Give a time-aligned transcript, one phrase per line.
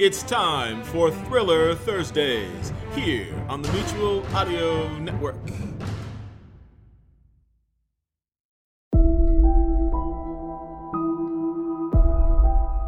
[0.00, 5.36] It's time for Thriller Thursdays here on the Mutual Audio Network.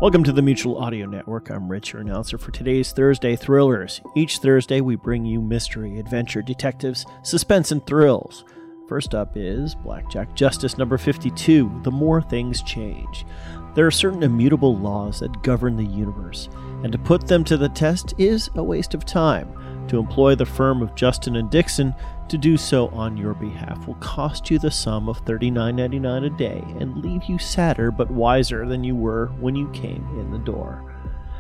[0.00, 1.50] Welcome to the Mutual Audio Network.
[1.50, 4.00] I'm Rich, your announcer for today's Thursday Thrillers.
[4.16, 8.42] Each Thursday, we bring you mystery, adventure, detectives, suspense, and thrills.
[8.88, 13.26] First up is Blackjack Justice number 52 The More Things Change.
[13.74, 16.50] There are certain immutable laws that govern the universe,
[16.82, 19.86] and to put them to the test is a waste of time.
[19.88, 21.94] To employ the firm of Justice and Dixon
[22.28, 26.64] to do so on your behalf will cost you the sum of $39.99 a day
[26.80, 30.88] and leave you sadder but wiser than you were when you came in the door.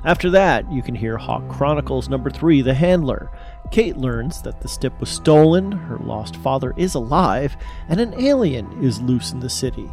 [0.04, 3.30] After that, you can hear Hawk Chronicles number 3, The Handler.
[3.70, 7.56] Kate learns that the stip was stolen, her lost father is alive,
[7.88, 9.88] and an alien is loose in the city.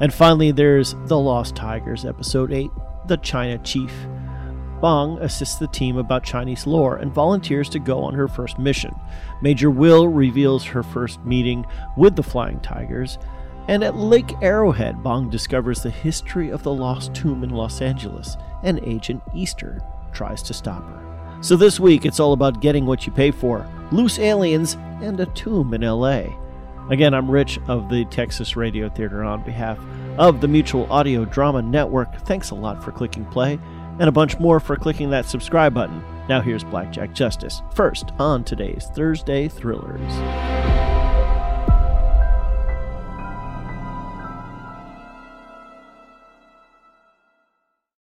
[0.00, 2.70] And finally, there's The Lost Tigers, episode 8,
[3.06, 3.92] The China Chief.
[4.84, 8.94] Bong assists the team about Chinese lore and volunteers to go on her first mission.
[9.40, 11.64] Major Will reveals her first meeting
[11.96, 13.16] with the Flying Tigers,
[13.66, 18.36] and at Lake Arrowhead, Bong discovers the history of the lost tomb in Los Angeles,
[18.62, 19.80] and Agent Easter
[20.12, 21.38] tries to stop her.
[21.40, 25.24] So this week, it's all about getting what you pay for loose aliens and a
[25.24, 26.24] tomb in LA.
[26.90, 29.78] Again, I'm Rich of the Texas Radio Theater on behalf
[30.18, 32.14] of the Mutual Audio Drama Network.
[32.26, 33.58] Thanks a lot for clicking play
[33.98, 36.02] and a bunch more for clicking that subscribe button.
[36.28, 40.53] Now here's Blackjack Justice, first on today's Thursday Thrillers.